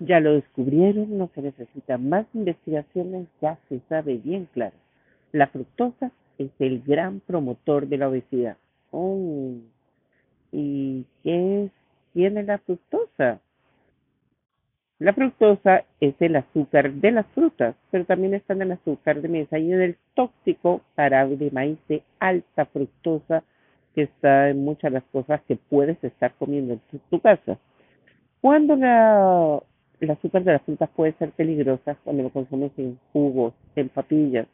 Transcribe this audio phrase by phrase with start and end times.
[0.00, 4.76] Ya lo descubrieron, no se necesita más investigaciones, ya se sabe bien claro.
[5.32, 8.56] La fructosa es el gran promotor de la obesidad.
[8.90, 9.54] Oh,
[10.52, 11.70] ¿y qué
[12.12, 13.40] tiene la fructosa?
[15.00, 19.28] La fructosa es el azúcar de las frutas, pero también está en el azúcar de
[19.28, 23.42] mesa y en el tóxico jarabe de maíz de alta fructosa
[23.94, 27.58] que está en muchas de las cosas que puedes estar comiendo en tu, casa.
[28.40, 29.60] Cuando la,
[30.04, 34.46] el azúcar de las frutas puede ser peligrosa, cuando lo consumes en jugos, en papillas,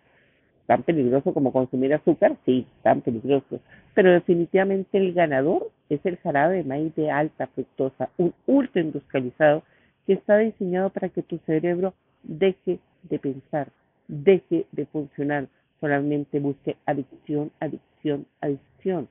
[0.66, 3.60] tan peligroso como consumir azúcar, sí, tan peligroso.
[3.94, 9.62] Pero definitivamente el ganador es el jarabe de maíz de alta fructosa, un ultra industrializado
[10.06, 13.68] que está diseñado para que tu cerebro deje de pensar,
[14.06, 15.48] deje de funcionar,
[15.80, 19.08] solamente busque adicción, adicción, adicción.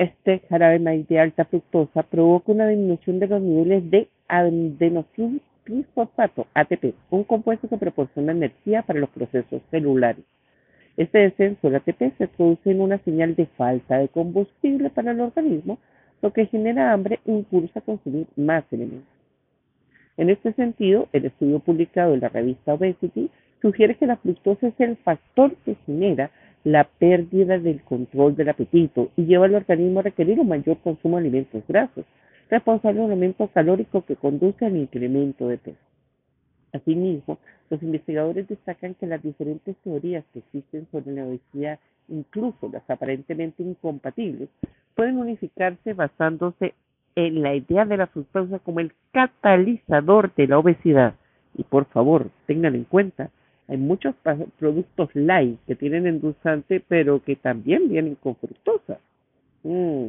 [0.00, 6.94] Este jarabe de alta fructosa provoca una disminución de los niveles de adenosín trifosfato, ATP,
[7.10, 10.24] un compuesto que proporciona energía para los procesos celulares.
[10.96, 15.20] Este descenso del ATP se produce en una señal de falta de combustible para el
[15.20, 15.78] organismo
[16.22, 19.06] lo que genera hambre e impulsa a consumir más elementos.
[20.16, 23.28] En este sentido, el estudio publicado en la revista Obesity
[23.60, 26.30] sugiere que la fructosa es el factor que genera
[26.64, 31.16] la pérdida del control del apetito y lleva al organismo a requerir un mayor consumo
[31.16, 32.04] de alimentos grasos,
[32.50, 35.78] responsable de un aumento calórico que conduce al incremento de peso.
[36.72, 37.38] Asimismo,
[37.68, 43.62] los investigadores destacan que las diferentes teorías que existen sobre la obesidad, incluso las aparentemente
[43.62, 44.48] incompatibles,
[44.94, 46.74] pueden unificarse basándose
[47.16, 51.14] en la idea de la fructosa como el catalizador de la obesidad.
[51.54, 53.30] Y por favor, tengan en cuenta,
[53.70, 54.16] hay muchos
[54.58, 58.98] productos light que tienen endulzante, pero que también vienen con fructosa.
[59.62, 60.08] Mm.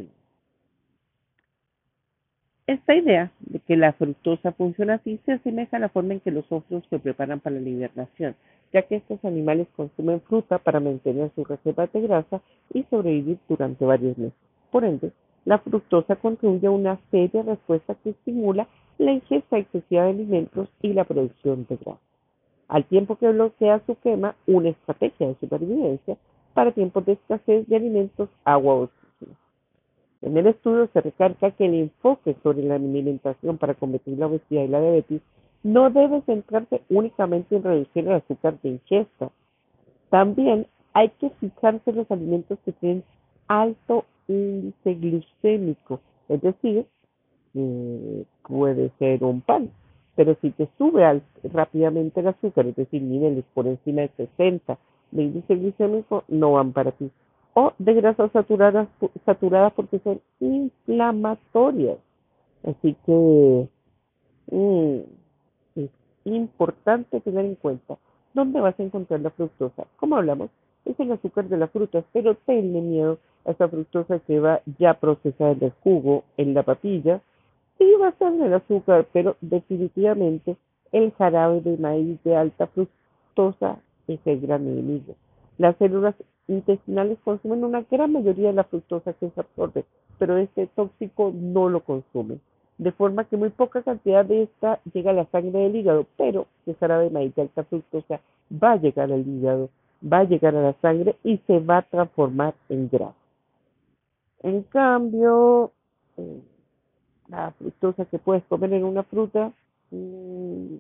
[2.66, 6.31] Esta idea de que la fructosa funciona así se asemeja a la forma en que
[6.31, 8.36] los osos se preparan para la hibernación,
[8.73, 12.41] ya que estos animales consumen fruta para mantener su reserva de grasa
[12.74, 14.40] y sobrevivir durante varios meses.
[14.72, 15.12] Por ende,
[15.46, 20.94] la fructosa contribuye a una seria respuesta que estimula la ingesta excesiva de alimentos y
[20.94, 22.00] la producción de grasa,
[22.72, 26.18] al tiempo que bloquea su quema una estrategia de supervivencia
[26.54, 28.90] para tiempos de escasez de alimentos, agua o
[30.22, 34.64] en el estudio se recalca que el enfoque sobre la alimentación para combatir la obesidad
[34.64, 35.22] y la diabetes
[35.64, 39.32] no debe centrarse únicamente en reducir el azúcar de ingesta.
[40.09, 43.03] También hay que fijarse en los alimentos que tienen
[43.48, 46.00] alto índice glucémico,
[46.30, 46.86] es decir,
[47.56, 49.72] eh, puede ser un pan,
[50.16, 54.77] pero si te sube rápidamente el azúcar, es decir, niveles por encima de 60
[55.11, 57.11] de índice glucémico, no van para ti
[57.53, 58.88] o de grasas saturadas,
[59.25, 61.97] saturadas porque son inflamatorias.
[62.63, 63.67] Así que
[64.51, 64.99] mm,
[65.75, 65.89] es
[66.25, 67.97] importante tener en cuenta
[68.33, 69.85] dónde vas a encontrar la fructosa.
[69.97, 70.49] Como hablamos,
[70.85, 74.93] es el azúcar de las frutas, pero tenle miedo a esa fructosa que va ya
[74.93, 77.22] procesada en el jugo, en la papilla,
[78.03, 80.58] a ser el azúcar, pero definitivamente
[80.92, 85.16] el jarabe de maíz de alta fructosa es el gran enemigo.
[85.58, 86.16] Las células
[86.47, 89.86] intestinales consumen una gran mayoría de la fructosa que se absorbe,
[90.18, 92.40] pero este tóxico no lo consume.
[92.78, 96.47] De forma que muy poca cantidad de esta llega a la sangre del hígado, pero
[96.66, 98.20] el jarabe de maíz de alta fructosa
[98.52, 99.70] va a llegar al hígado,
[100.02, 103.14] va a llegar a la sangre y se va a transformar en grasa.
[104.44, 105.72] En cambio,
[106.18, 106.41] eh,
[107.31, 109.52] la fructosa que puedes comer en una fruta
[109.90, 110.75] mm,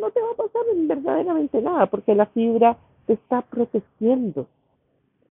[0.00, 2.76] no te va a pasar verdaderamente nada, porque la fibra
[3.06, 4.46] te está protegiendo.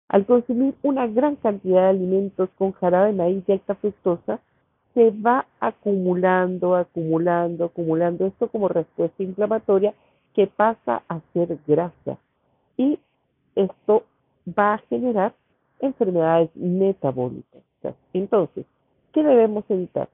[0.09, 4.39] Al consumir una gran cantidad de alimentos con jarabe maíz y alta fructosa,
[4.93, 9.93] se va acumulando, acumulando, acumulando esto como respuesta inflamatoria
[10.33, 12.17] que pasa a ser grasa.
[12.75, 12.99] Y
[13.55, 14.03] esto
[14.47, 15.33] va a generar
[15.79, 17.61] enfermedades metabólicas.
[18.13, 18.65] Entonces,
[19.13, 20.09] ¿qué debemos evitar?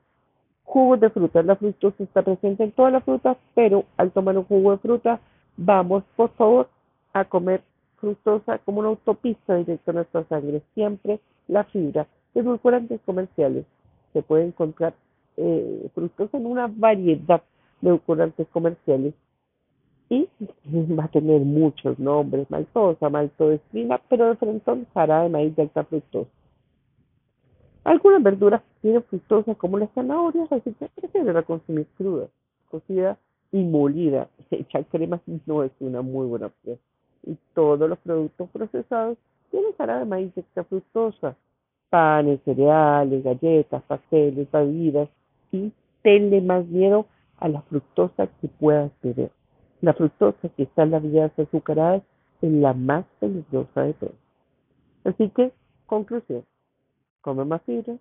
[0.64, 1.42] Jugos de fruta.
[1.44, 5.20] La fructosa está presente en todas las frutas, pero al tomar un jugo de fruta,
[5.56, 6.70] vamos, por favor,
[7.14, 7.62] a comer
[7.98, 10.62] fructosa como una autopista directa a nuestra sangre.
[10.74, 12.08] Siempre la fibra.
[12.36, 13.66] Edulcorantes comerciales.
[14.14, 14.94] Se puede encontrar
[15.38, 17.42] eh, fructosa en una variedad
[17.82, 19.14] de edulcorantes comerciales
[20.10, 20.28] y
[20.96, 25.84] va a tener muchos nombres, maltosa, maltodextrina, pero de frente jarabe de maíz de alta
[25.84, 26.30] fructosa.
[27.88, 32.28] Algunas verduras tienen fructosa como las zanahorias, así que prefieren consumir cruda,
[32.70, 33.18] cocida
[33.54, 34.28] y molida.
[34.52, 36.78] Echar crema no es una muy buena opción
[37.24, 39.18] y todos los productos procesados
[39.52, 41.38] tienen jarabe de maíz extra fructosa,
[41.90, 45.08] panes, cereales, galletas, pasteles, bebidas
[45.54, 47.06] y tenle más miedo
[47.38, 49.32] a la fructosa que puedas beber.
[49.80, 52.04] La fructosa que está en las bebidas azucaradas
[52.42, 54.16] es la más peligrosa de todas.
[55.06, 55.54] Así que,
[55.86, 56.44] conclusión,
[57.22, 57.98] come más fibra,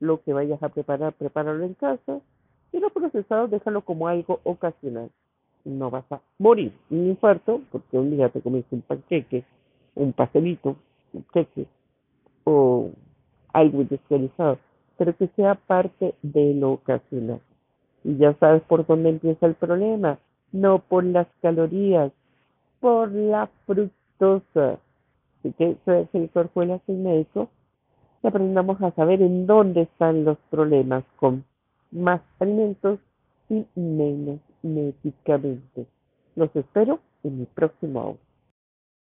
[0.00, 2.20] lo que vayas a preparar, prepáralo en casa
[2.72, 5.10] y lo procesado déjalo como algo ocasional.
[5.64, 9.44] No vas a morir un infarto porque un día te comiste un panqueque,
[9.94, 10.76] un pastelito,
[11.12, 11.66] un queque
[12.44, 12.90] o
[13.52, 14.58] algo industrializado,
[14.96, 17.40] pero que sea parte de lo ocasional.
[18.04, 20.18] Y ya sabes por dónde empieza el problema,
[20.52, 22.12] no por las calorías,
[22.80, 24.78] por la fructosa.
[25.40, 27.50] Así que soy el doctor y médico
[28.22, 31.44] y aprendamos a saber en dónde están los problemas con
[31.90, 32.98] más alimentos
[33.48, 35.86] y menos medicamentos.
[36.36, 38.29] Los espero en mi próximo audio.